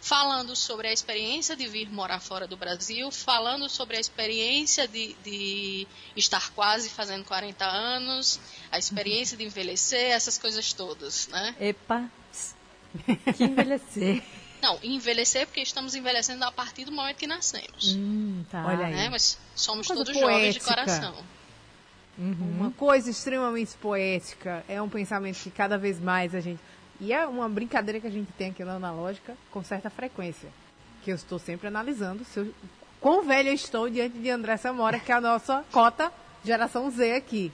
[0.00, 5.16] falando sobre a experiência de vir morar fora do Brasil, falando sobre a experiência de,
[5.24, 8.38] de estar quase fazendo 40 anos,
[8.70, 11.56] a experiência de envelhecer, essas coisas todas, né?
[11.58, 12.08] Epa,
[13.36, 14.22] que envelhecer.
[14.62, 17.94] Não, envelhecer porque estamos envelhecendo a partir do momento que nascemos.
[17.94, 18.64] Hum, tá.
[18.64, 18.94] Olha aí.
[18.94, 19.08] Né?
[19.10, 20.32] Mas somos Coisa todos poética.
[20.32, 21.24] jovens de coração.
[22.16, 22.56] Uhum.
[22.58, 24.64] Uma coisa extremamente poética.
[24.68, 26.60] É um pensamento que cada vez mais a gente.
[27.00, 30.48] E é uma brincadeira que a gente tem aqui na Analógica com certa frequência.
[31.02, 32.54] Que eu estou sempre analisando se eu,
[33.00, 36.12] quão velho eu estou diante de André Samora, que é a nossa cota
[36.44, 37.52] geração Z aqui.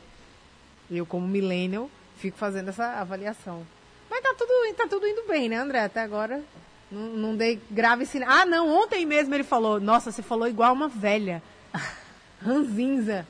[0.91, 3.67] Eu, como millennial, fico fazendo essa avaliação.
[4.11, 5.85] Mas tá tudo, tá tudo indo bem, né, André?
[5.85, 6.43] Até agora
[6.91, 8.29] não, não dei grave sinal.
[8.29, 11.43] Ah, não, ontem mesmo ele falou, nossa, você falou igual uma velha.
[12.43, 13.27] Ranzinza.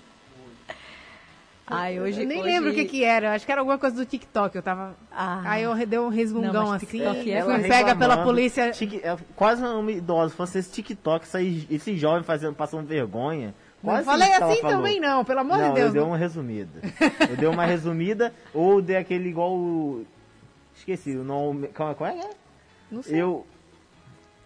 [1.71, 2.49] Ai, hoje, eu nem hoje...
[2.49, 4.97] lembro o que que era, acho que era alguma coisa do TikTok, eu tava...
[5.11, 5.43] Ah.
[5.45, 8.73] Aí eu dei um resmungão Não, assim, TikTok é fui pega pela polícia...
[8.73, 10.31] tic- é quase uma idosa.
[10.31, 13.55] Se fosse esse TikTok, esse, esse jovem fazendo, passando vergonha.
[13.83, 14.77] Não Quase falei que ela assim falou.
[14.77, 15.87] também não, pelo amor não, de Deus.
[15.87, 16.09] eu dei não.
[16.09, 16.81] uma resumida.
[17.31, 20.05] eu dei uma resumida ou dei aquele igual o...
[20.75, 21.69] Esqueci, o nome...
[21.69, 22.15] Qual qual é?
[22.15, 22.31] que é?
[22.91, 23.21] Não sei.
[23.21, 23.47] Eu...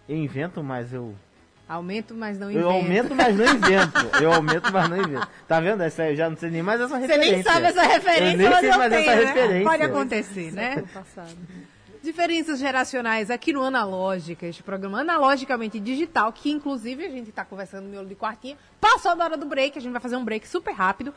[0.08, 1.14] Eu invento, mas eu...
[1.68, 2.68] Aumento, mas não Eu invento.
[2.74, 4.22] aumento, mas não invento.
[4.22, 5.28] Eu aumento, mas não invento.
[5.48, 5.82] Tá vendo?
[5.82, 7.32] Essa, eu já não sei nem mais essa Você referência.
[7.32, 9.24] nem sabe essa referência, Eu nem mas sei eu mais tenho, essa né?
[9.24, 9.70] referência.
[9.70, 10.84] Pode acontecer, né?
[10.92, 11.34] Passado.
[12.02, 17.84] Diferenças geracionais aqui no Analógica, este programa analogicamente digital, que inclusive a gente está conversando
[17.84, 18.58] no miolo de quartinha.
[18.78, 21.14] Passou da hora do break, a gente vai fazer um break super rápido.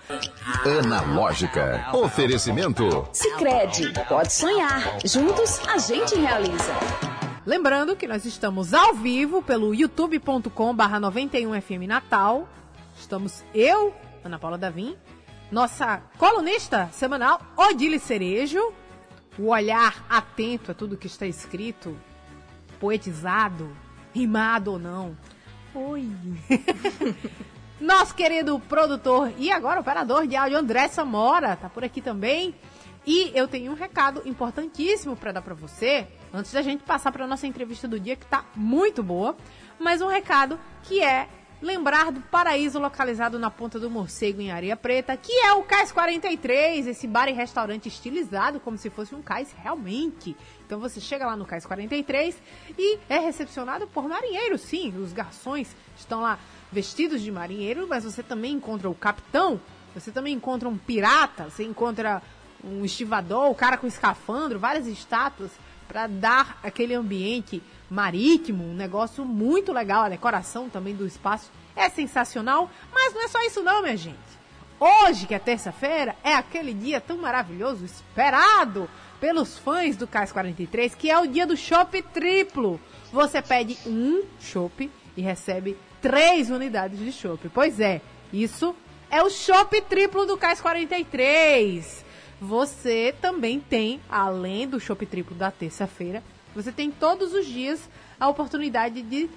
[0.81, 1.87] Analógica.
[1.93, 3.05] Oferecimento.
[3.11, 4.97] Sicredi, pode sonhar.
[5.03, 6.73] Juntos a gente realiza.
[7.47, 12.45] Lembrando que nós estamos ao vivo pelo youtube.com barra 91FM Natal.
[12.99, 14.97] Estamos eu, Ana Paula Davim,
[15.49, 18.73] nossa colunista semanal, Odile Cerejo,
[19.39, 21.97] o olhar atento a tudo que está escrito,
[22.81, 23.71] poetizado,
[24.13, 25.17] rimado ou não.
[25.73, 26.05] Oi.
[27.79, 32.53] Nosso querido produtor e agora operador de áudio André Samora tá por aqui também.
[33.07, 37.27] E eu tenho um recado importantíssimo para dar para você, antes da gente passar para
[37.27, 39.35] nossa entrevista do dia que tá muito boa,
[39.79, 41.27] mas um recado que é
[41.61, 45.91] lembrar do paraíso localizado na Ponta do Morcego em Areia Preta, que é o Cais
[45.91, 50.35] 43, esse bar e restaurante estilizado como se fosse um cais realmente.
[50.65, 52.37] Então você chega lá no Cais 43
[52.77, 56.37] e é recepcionado por marinheiros, sim, os garçons estão lá
[56.71, 59.59] vestidos de marinheiro, mas você também encontra o capitão,
[59.95, 62.21] você também encontra um pirata, você encontra
[62.63, 65.51] um estivador, o cara com escafandro, várias estátuas
[65.87, 71.89] para dar aquele ambiente marítimo, um negócio muito legal, a decoração também do espaço é
[71.89, 74.17] sensacional, mas não é só isso não, minha gente.
[74.79, 80.93] Hoje, que é terça-feira, é aquele dia tão maravilhoso, esperado pelos fãs do Cais 43,
[80.93, 82.79] que é o dia do chopp triplo.
[83.11, 87.49] Você pede um chopp e recebe três unidades de chopp.
[87.49, 88.75] Pois é, isso
[89.09, 92.05] é o chopp triplo do Cais 43.
[92.39, 96.23] Você também tem, além do chopp triplo da terça-feira,
[96.55, 99.29] você tem todos os dias a oportunidade de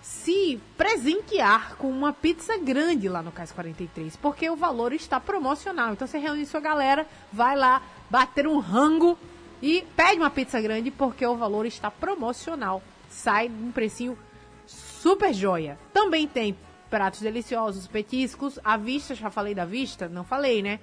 [0.00, 5.92] se presentear com uma pizza grande lá no Cais 43, porque o valor está promocional.
[5.92, 9.18] Então você reúne sua galera, vai lá bater um rango
[9.62, 12.82] e pede uma pizza grande porque o valor está promocional.
[13.08, 14.18] Sai um precinho
[14.66, 15.78] super joia.
[15.92, 16.56] Também tem
[16.88, 20.08] pratos deliciosos, petiscos, a vista, já falei da vista?
[20.08, 20.80] Não falei, né?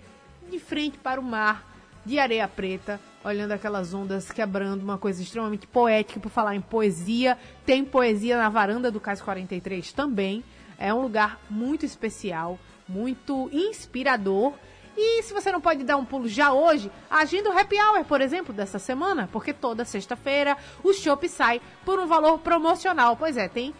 [0.50, 1.66] De frente para o mar,
[2.06, 7.38] de areia preta, olhando aquelas ondas quebrando, uma coisa extremamente poética por falar em poesia.
[7.66, 10.44] Tem poesia na varanda do Cais 43 também.
[10.78, 12.58] É um lugar muito especial,
[12.88, 14.54] muito inspirador.
[14.96, 18.22] E se você não pode dar um pulo já hoje, agenda o Happy Hour, por
[18.22, 23.16] exemplo, dessa semana, porque toda sexta-feira o chopp sai por um valor promocional.
[23.16, 23.76] Pois é, tem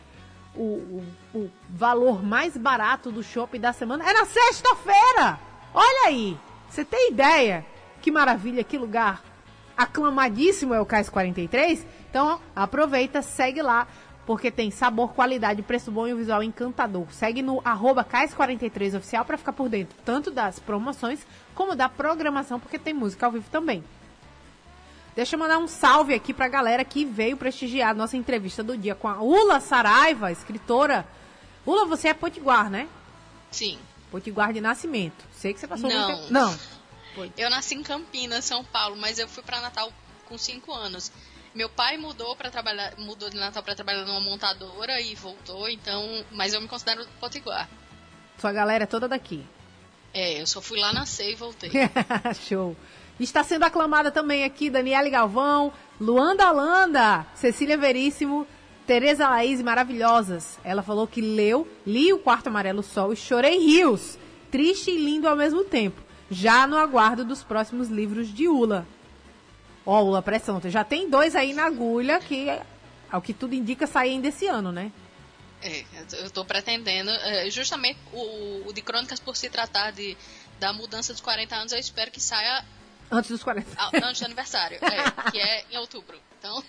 [0.56, 1.02] o,
[1.34, 5.40] o, o valor mais barato do shopping da semana é na sexta-feira.
[5.74, 6.38] Olha aí,
[6.70, 7.66] você tem ideia?
[8.02, 9.24] Que maravilha, que lugar
[9.78, 11.86] aclamadíssimo é o Cais 43.
[12.10, 13.88] Então aproveita, segue lá,
[14.26, 17.06] porque tem sabor, qualidade, preço bom e um visual encantador.
[17.12, 22.60] Segue no arroba Cais43 oficial para ficar por dentro tanto das promoções como da programação,
[22.60, 23.84] porque tem música ao vivo também.
[25.16, 28.78] Deixa eu mandar um salve aqui pra galera que veio prestigiar a nossa entrevista do
[28.78, 31.08] dia com a Ula Saraiva, escritora.
[31.66, 32.88] Ula, você é potiguar, né?
[33.50, 33.80] Sim.
[34.12, 35.26] Potiguar de nascimento.
[35.32, 36.08] Sei que você passou Não.
[36.08, 36.34] muito tempo.
[36.34, 36.60] Não.
[37.36, 39.92] Eu nasci em Campinas, São Paulo, mas eu fui pra Natal
[40.26, 41.12] com 5 anos.
[41.56, 46.24] Meu pai mudou para trabalhar, mudou de Natal para trabalhar numa montadora e voltou, então,
[46.32, 47.68] mas eu me considero potiguar.
[48.38, 49.44] Sua galera é toda daqui.
[50.14, 51.72] É, eu só fui lá nascer e voltei.
[52.48, 52.76] Show.
[53.20, 58.48] Está sendo aclamada também aqui Daniele Galvão, Luanda Landa, Cecília Veríssimo,
[58.88, 60.58] Tereza Laís maravilhosas.
[60.64, 64.18] Ela falou que leu, li o Quarto Amarelo Sol e chorei rios.
[64.50, 66.02] Triste e lindo ao mesmo tempo.
[66.32, 68.88] Já no aguardo dos próximos livros de Ula.
[69.86, 70.60] Ó, Ula, pressão.
[70.66, 72.48] Já tem dois aí na agulha que,
[73.12, 74.92] ao que tudo indica, saem ainda esse ano, né?
[75.62, 75.84] É,
[76.22, 80.16] eu tô pretendendo, é, justamente o, o de Crônicas por se tratar de,
[80.60, 82.64] da mudança dos 40 anos, eu espero que saia
[83.12, 83.68] Antes dos 40.
[83.76, 86.18] a- antes do aniversário, é, que é em outubro.
[86.40, 86.64] Então,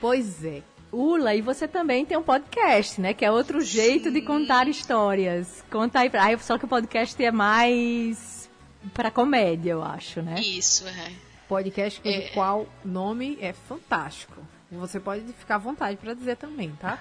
[0.00, 0.62] Pois é.
[0.92, 3.14] Ula, e você também tem um podcast, né?
[3.14, 5.64] Que é outro jeito de contar histórias.
[5.70, 6.24] Conta aí pra...
[6.24, 8.50] Ai, só que o podcast é mais
[8.92, 10.40] pra comédia, eu acho, né?
[10.40, 11.12] isso, é.
[11.48, 12.28] Podcast cujo É.
[12.28, 14.40] qual nome é fantástico.
[14.72, 16.98] Você pode ficar à vontade para dizer também, tá?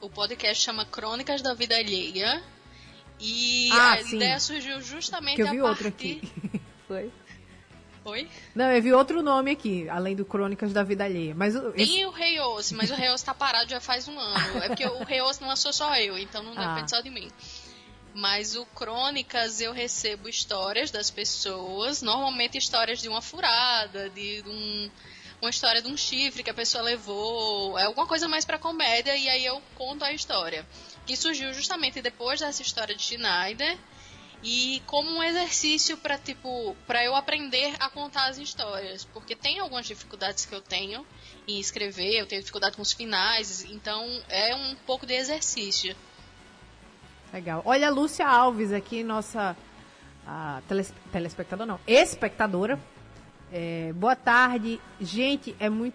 [0.00, 2.42] O podcast chama Crônicas da Vida Alheia.
[3.20, 4.16] E Ah, a sim.
[4.16, 5.68] ideia surgiu justamente Que eu a vi partir...
[5.70, 6.22] outro aqui.
[6.88, 7.10] Foi?
[8.04, 8.28] Oi?
[8.54, 11.34] Não, eu vi outro nome aqui, além do Crônicas da Vida Alheia.
[11.34, 14.08] Mas o- esse- Tem o Rei Osso, mas o Rei Osso tá parado já faz
[14.08, 14.58] um ano.
[14.62, 16.74] É porque o Rei Osso não sou só eu, então não Ah.
[16.74, 17.30] depende só de mim.
[18.14, 24.90] Mas o Crônicas eu recebo histórias das pessoas, normalmente histórias de uma furada, de um,
[25.40, 29.16] uma história de um chifre que a pessoa levou, é alguma coisa mais pra comédia,
[29.16, 30.66] e aí eu conto a história.
[31.06, 33.78] Que surgiu justamente depois dessa história de Schneider,
[34.42, 39.58] e como um exercício para tipo para eu aprender a contar as histórias porque tem
[39.58, 41.04] algumas dificuldades que eu tenho
[41.46, 45.94] em escrever eu tenho dificuldade com os finais então é um pouco de exercício
[47.32, 47.62] Legal.
[47.64, 49.56] Olha a Lúcia Alves aqui, nossa
[50.26, 52.76] a teles- telespectadora, não, espectadora.
[53.52, 54.80] É, boa tarde.
[55.00, 55.94] Gente, é muito.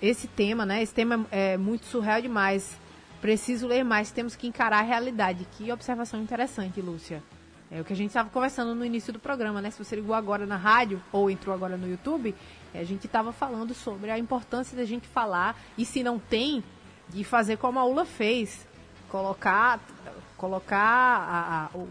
[0.00, 0.82] Esse tema, né?
[0.82, 2.78] Esse tema é muito surreal demais.
[3.20, 5.46] Preciso ler mais, temos que encarar a realidade.
[5.56, 7.22] Que observação interessante, Lúcia.
[7.70, 9.70] É o que a gente estava conversando no início do programa, né?
[9.70, 12.34] Se você ligou agora na rádio ou entrou agora no YouTube,
[12.72, 16.64] é, a gente estava falando sobre a importância da gente falar e se não tem,
[17.10, 18.66] de fazer como a Ula fez,
[19.10, 19.80] colocar,
[20.36, 21.86] colocar a, a- o,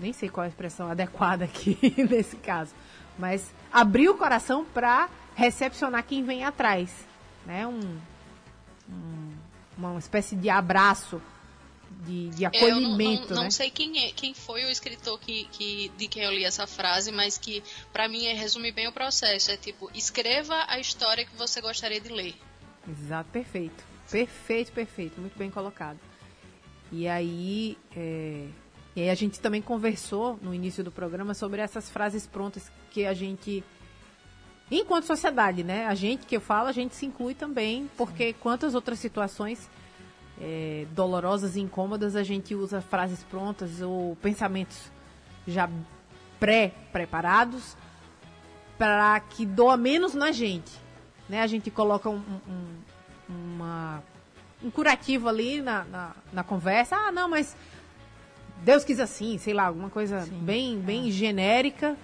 [0.00, 1.78] nem sei qual é a expressão adequada aqui
[2.10, 2.74] nesse caso,
[3.16, 6.90] mas abrir o coração para recepcionar quem vem atrás,
[7.46, 7.64] né?
[7.68, 7.98] Um,
[8.90, 9.32] um-
[9.78, 11.20] uma espécie de abraço,
[12.04, 13.50] de, de É, eu não, acolhimento, não, não né?
[13.50, 17.10] sei quem, é, quem foi o escritor que, que, de quem eu li essa frase,
[17.12, 19.50] mas que pra mim é resumir bem o processo.
[19.50, 22.34] É tipo, escreva a história que você gostaria de ler.
[22.88, 23.84] Exato, perfeito.
[24.10, 25.20] Perfeito, perfeito.
[25.20, 25.98] Muito bem colocado.
[26.92, 28.46] E aí, é,
[28.94, 33.06] e aí a gente também conversou no início do programa sobre essas frases prontas que
[33.06, 33.64] a gente.
[34.70, 35.86] Enquanto sociedade, né?
[35.86, 39.68] A gente que eu falo, a gente se inclui também, porque quantas outras situações
[40.40, 44.90] é, dolorosas e incômodas a gente usa frases prontas ou pensamentos
[45.46, 45.68] já
[46.40, 47.76] pré-preparados
[48.78, 50.72] para que doa menos na gente.
[51.28, 51.40] Né?
[51.42, 52.84] A gente coloca um, um-
[53.28, 54.02] uma,
[54.62, 56.96] um curativo ali na, na, na conversa.
[56.96, 57.56] Ah, não, mas
[58.62, 61.96] Deus quis assim, sei lá, alguma coisa bem, bem genérica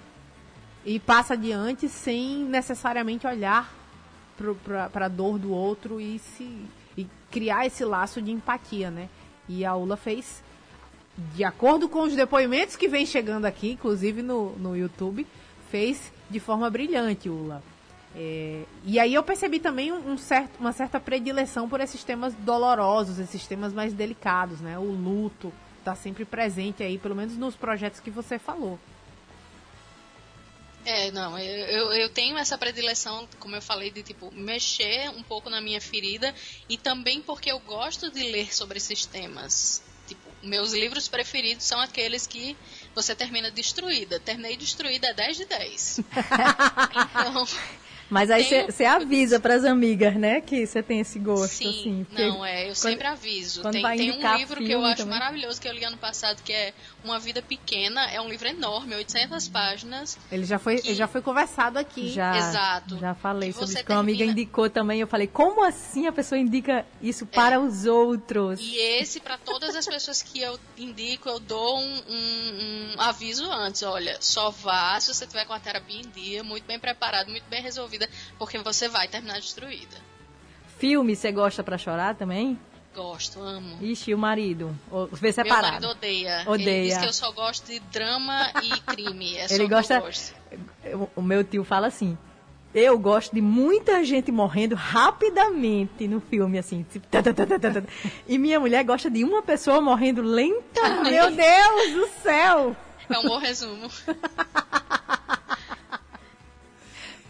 [0.84, 3.70] e passa adiante sem necessariamente olhar
[4.90, 6.64] para a dor do outro e se
[7.30, 9.08] criar esse laço de empatia, né?
[9.48, 10.42] E a Ula fez
[11.34, 15.26] de acordo com os depoimentos que vem chegando aqui, inclusive no, no YouTube,
[15.70, 17.62] fez de forma brilhante, Ula.
[18.14, 23.18] É, e aí eu percebi também um, certo, uma certa predileção por esses temas dolorosos,
[23.18, 24.78] esses temas mais delicados, né?
[24.78, 28.78] O luto está sempre presente aí, pelo menos nos projetos que você falou.
[30.84, 35.50] É, não, eu, eu, tenho essa predileção, como eu falei, de tipo, mexer um pouco
[35.50, 36.34] na minha ferida
[36.68, 39.82] e também porque eu gosto de ler sobre esses temas.
[40.06, 42.56] Tipo, meus livros preferidos são aqueles que
[42.94, 44.18] você termina destruída.
[44.18, 46.00] Terminei destruída é 10 de 10.
[47.20, 47.46] então,
[48.10, 50.40] Mas aí Tenho- você avisa pras amigas, né?
[50.40, 52.04] Que você tem esse gosto, sim, assim.
[52.08, 53.62] porque não, é, eu sempre aviso.
[53.62, 55.18] quando Tem, tem um livro que eu acho também.
[55.18, 58.10] maravilhoso que eu li ano passado, que é Uma Vida Pequena.
[58.10, 60.18] É um livro enorme, 800 páginas.
[60.30, 62.08] Ele já foi, ele já foi conversado aqui.
[62.08, 62.98] Já, Exato.
[62.98, 63.84] já falei Que sobre isso.
[63.84, 65.00] que uma amiga termina- indicou também.
[65.00, 68.58] Eu falei, como assim a pessoa indica isso para os outros?
[68.60, 73.44] E esse, para todas as pessoas que eu indico, eu dou um, um- um aviso
[73.50, 73.82] antes.
[73.82, 77.44] Olha, só vá se você tiver com a terapia em dia, muito bem preparado, muito
[77.48, 77.62] bem
[78.00, 78.08] resolvida,
[78.38, 79.96] porque você vai terminar destruída.
[80.78, 82.58] Filme, você gosta pra chorar também?
[82.94, 83.78] Gosto, amo.
[83.80, 84.76] Ixi, o marido?
[85.12, 85.66] Vê Meu separado.
[85.74, 86.42] marido odeia.
[86.46, 86.70] Odeia.
[86.70, 89.36] Ele diz que eu só gosto de drama e crime.
[89.36, 90.02] É só Ele gosta-.
[91.14, 92.18] O- meu tio fala assim.
[92.74, 96.84] Eu gosto de muita gente morrendo rapidamente no filme, assim.
[96.90, 97.82] tipo, tá, tá, tá.
[98.28, 101.10] E minha mulher gosta de uma pessoa morrendo lentamente.
[101.10, 102.76] Meu Deus do céu!
[103.08, 103.88] É um bom resumo.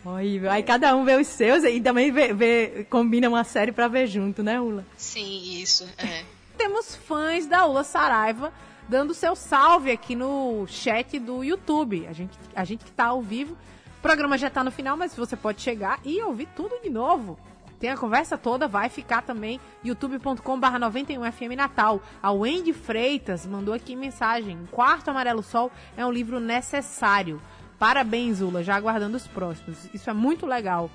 [0.05, 3.87] Aí, aí cada um vê os seus e também vê, vê- combina uma série pra
[3.89, 4.85] ver junto, né, Ula?
[4.97, 5.87] Sim, isso.
[5.99, 6.25] É.
[6.57, 8.53] Temos fãs da Ula Saraiva
[8.89, 12.07] dando seu salve aqui no chat do YouTube.
[12.09, 13.57] A gente, a gente que tá ao vivo.
[13.99, 17.39] O programa já tá no final, mas você pode chegar e ouvir tudo de novo.
[17.79, 22.03] Tem a conversa toda, vai ficar também youtube.com/barra 91FM Natal.
[22.23, 24.59] A Wendy Freitas mandou aqui mensagem.
[24.71, 27.41] Quarto Amarelo Sol é um livro necessário.
[27.81, 29.89] Parabéns, Ula, já aguardando os próximos.
[29.95, 30.91] Isso é muito legal.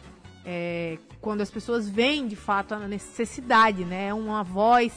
[0.46, 4.14] É, quando as pessoas veem de fato a necessidade, né?
[4.14, 4.94] Uma voz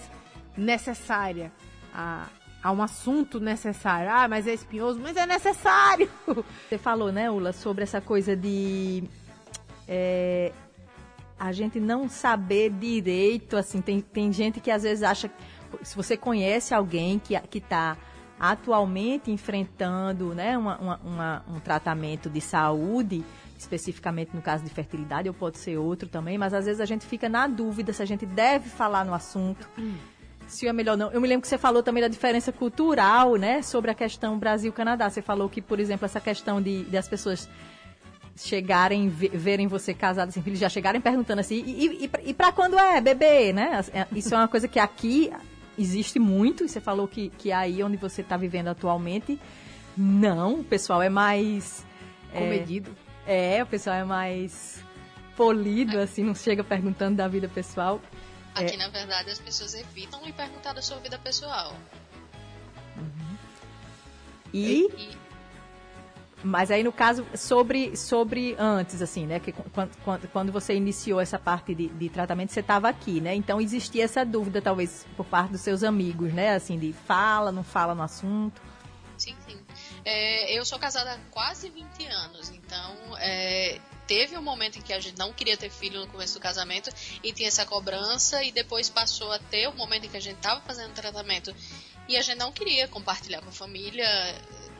[0.55, 1.51] necessária
[1.95, 2.27] a,
[2.63, 4.11] a um assunto necessário.
[4.13, 6.11] Ah, mas é espinhoso, mas é necessário.
[6.69, 9.05] Você falou, né, Ula, sobre essa coisa de
[9.89, 10.53] é,
[11.41, 15.31] a gente não saber direito, assim, tem, tem gente que às vezes acha,
[15.83, 17.97] se você conhece alguém que está
[18.39, 23.25] atualmente enfrentando né, uma, uma, uma, um tratamento de saúde,
[23.59, 27.05] especificamente no caso de fertilidade, ou pode ser outro também, mas às vezes a gente
[27.05, 29.69] fica na dúvida se a gente deve falar no assunto.
[30.47, 31.11] Se é melhor não.
[31.11, 33.61] Eu me lembro que você falou também da diferença cultural, né?
[33.61, 35.11] Sobre a questão Brasil-Canadá.
[35.11, 37.47] Você falou que, por exemplo, essa questão de, de as pessoas
[38.35, 42.79] chegarem, verem você casado sem filhos, já chegarem perguntando assim, e, e, e para quando
[42.79, 43.81] é bebê, né?
[43.93, 45.31] É, isso é uma coisa que aqui
[45.79, 49.41] existe muito, e você falou que, que aí onde você está vivendo atualmente,
[49.97, 51.87] não, o pessoal é mais...
[52.33, 52.95] É, Comedido.
[53.27, 54.85] É, é, o pessoal é mais
[55.37, 58.01] polido, assim, não chega perguntando da vida pessoal.
[58.55, 58.77] Aqui, é.
[58.77, 61.75] na verdade, as pessoas evitam lhe perguntar da sua vida pessoal.
[62.97, 63.37] Uhum.
[64.53, 64.89] E...
[64.97, 65.28] e
[66.43, 69.41] mas aí, no caso, sobre, sobre antes, assim, né?
[69.41, 73.35] Que quando, quando você iniciou essa parte de, de tratamento, você estava aqui, né?
[73.35, 76.55] Então existia essa dúvida, talvez, por parte dos seus amigos, né?
[76.55, 78.61] Assim, de fala, não fala no assunto.
[79.17, 79.59] Sim, sim.
[80.05, 84.93] É, eu sou casada há quase 20 anos, então é, teve um momento em que
[84.93, 86.89] a gente não queria ter filho no começo do casamento
[87.23, 90.37] e tinha essa cobrança, e depois passou a ter o momento em que a gente
[90.37, 91.53] estava fazendo tratamento
[92.09, 94.07] e a gente não queria compartilhar com a família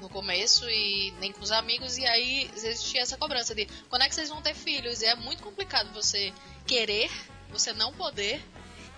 [0.01, 4.09] no começo e nem com os amigos, e aí existia essa cobrança de quando é
[4.09, 5.03] que vocês vão ter filhos?
[5.03, 6.33] E é muito complicado você
[6.67, 7.11] querer,
[7.51, 8.43] você não poder,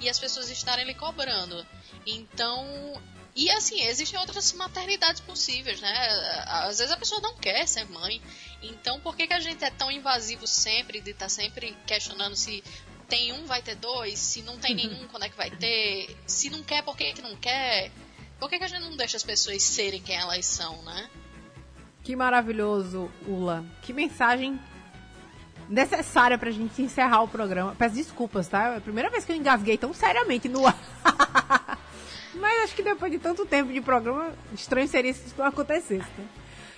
[0.01, 1.67] e as pessoas estarem lhe cobrando.
[2.07, 3.01] Então,
[3.35, 6.09] e assim, existem outras maternidades possíveis, né?
[6.47, 8.21] Às vezes a pessoa não quer ser mãe.
[8.63, 12.35] Então, por que, que a gente é tão invasivo sempre, de estar tá sempre questionando
[12.35, 12.63] se
[13.09, 14.19] tem um, vai ter dois?
[14.19, 16.17] Se não tem nenhum, quando é que vai ter?
[16.27, 17.91] Se não quer, por que, que não quer?
[18.41, 21.11] Por que, que a gente não deixa as pessoas serem quem elas são, né?
[22.03, 23.63] Que maravilhoso, Ula.
[23.83, 24.59] Que mensagem
[25.69, 27.77] necessária pra gente encerrar o programa.
[27.79, 28.69] Peço desculpas, tá?
[28.69, 30.77] É a primeira vez que eu engasguei tão seriamente no ar.
[32.35, 36.09] Mas acho que depois de tanto tempo de programa, estranho seria se isso não acontecesse.
[36.17, 36.25] Né?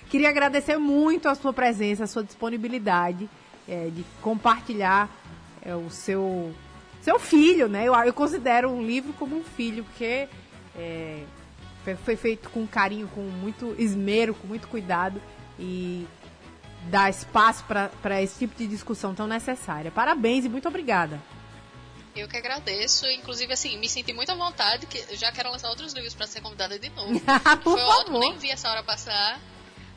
[0.09, 3.29] Queria agradecer muito a sua presença, a sua disponibilidade
[3.67, 5.09] é, de compartilhar
[5.61, 6.53] é, o seu,
[7.01, 7.85] seu filho, né?
[7.85, 10.27] Eu, eu considero um livro como um filho, porque
[10.75, 11.23] é,
[11.97, 15.21] foi feito com carinho, com muito esmero, com muito cuidado
[15.59, 16.07] e
[16.89, 19.91] dá espaço para esse tipo de discussão tão necessária.
[19.91, 21.19] Parabéns e muito obrigada.
[22.15, 25.93] Eu que agradeço, inclusive assim, me senti muito à vontade, que já quero lançar outros
[25.93, 27.19] livros para ser convidada de novo.
[27.63, 28.01] Por Foi favor.
[28.01, 29.39] ótimo, nem vi essa hora passar.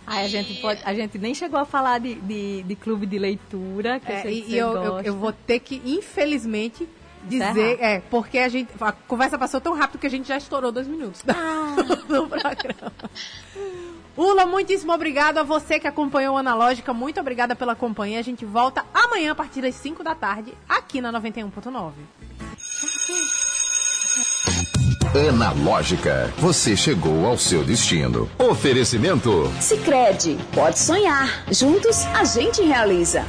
[0.06, 3.18] Ai, a, gente pode, a gente nem chegou a falar de, de, de clube de
[3.18, 6.88] leitura, que é, e eu, eu, eu, vou ter que, infelizmente,
[7.26, 7.78] dizer.
[7.80, 8.70] É, porque a gente.
[8.80, 11.76] A conversa passou tão rápido que a gente já estourou dois minutos ah.
[12.08, 12.92] do programa.
[14.16, 16.94] Ula, muitíssimo obrigado a você que acompanhou o Analógica.
[16.94, 18.18] Muito obrigada pela companhia.
[18.18, 21.92] A gente volta amanhã a partir das 5 da tarde aqui na 91.9.
[25.30, 28.28] Analógica, você chegou ao seu destino.
[28.38, 29.50] Oferecimento.
[29.60, 31.44] Sicredi, pode sonhar.
[31.50, 33.24] Juntos a gente realiza.